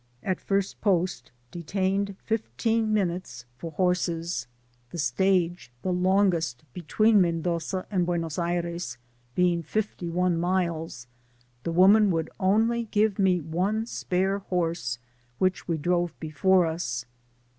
[0.23, 4.47] At first post detained fifteen minutes for horses—
[4.89, 8.97] the stage the longest between Mendoza and Buenos Aires,
[9.35, 11.05] being fifty one miles—
[11.65, 14.97] the wo man would only give me one spare horse,
[15.37, 17.05] which we drove before us.